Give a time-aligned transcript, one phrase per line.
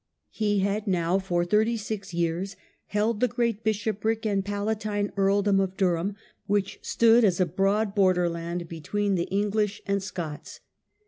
[0.31, 2.55] He had now for thirty six years
[2.87, 6.15] held the great bishopric and palatine earldom of Durham,
[6.47, 10.61] which stood as a broad borderland between the English and Scots.